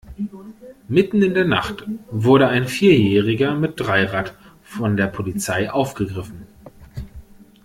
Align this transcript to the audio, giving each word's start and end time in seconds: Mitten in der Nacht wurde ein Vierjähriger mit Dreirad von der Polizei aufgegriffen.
Mitten 0.87 1.21
in 1.21 1.35
der 1.35 1.45
Nacht 1.45 1.85
wurde 2.09 2.47
ein 2.47 2.67
Vierjähriger 2.67 3.53
mit 3.53 3.73
Dreirad 3.79 4.33
von 4.63 4.97
der 4.97 5.05
Polizei 5.05 5.69
aufgegriffen. 5.71 6.47